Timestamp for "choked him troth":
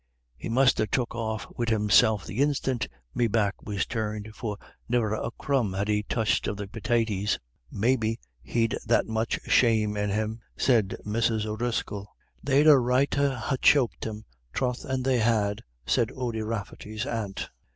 13.61-14.85